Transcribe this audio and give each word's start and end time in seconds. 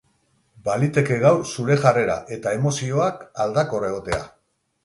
Baliteke 0.69 1.17
gaur 1.25 1.43
zure 1.51 1.77
jarrera 1.85 2.17
eta 2.39 2.57
emozioak 2.61 3.25
aldakor 3.47 3.87
egotea. 3.93 4.23